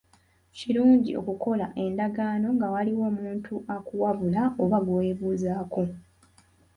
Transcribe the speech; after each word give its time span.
Kirungi 0.57 1.11
okukola 1.21 1.65
endagaano 1.83 2.47
nga 2.55 2.67
waliwo 2.73 3.03
omuntu 3.11 3.53
akuwabula 3.75 4.41
oba 4.63 4.77
gwe 4.83 4.93
weebuuzaako. 4.99 5.83